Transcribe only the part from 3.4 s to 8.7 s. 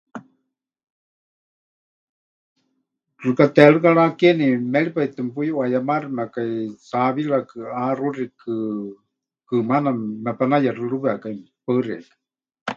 teerɨka rakeeni méripai tɨ mepuyuʼuayemáximekai sábilakɨ, ʼáxuxikɨ,